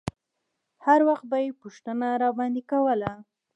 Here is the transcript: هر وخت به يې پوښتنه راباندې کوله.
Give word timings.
هر 0.85 0.99
وخت 1.09 1.25
به 1.31 1.37
يې 1.43 1.51
پوښتنه 1.61 2.05
راباندې 2.23 2.63
کوله. 2.71 3.11